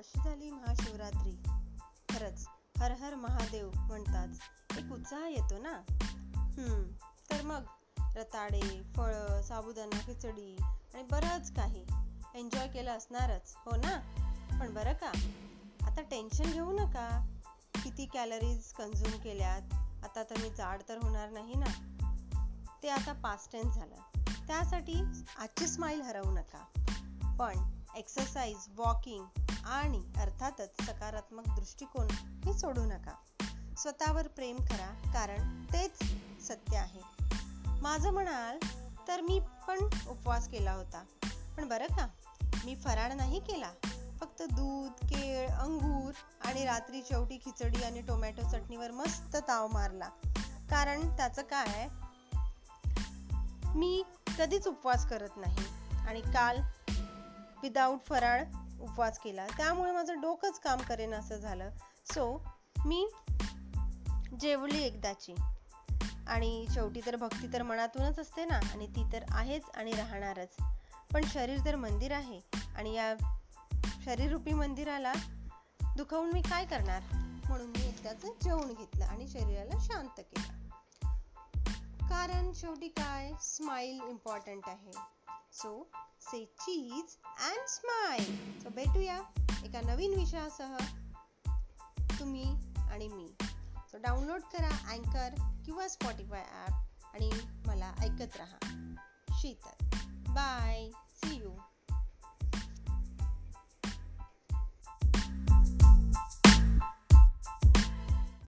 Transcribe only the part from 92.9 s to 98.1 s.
मी. So download करा अँकर किंवा स्पॉटीफाय ॲप आणि मला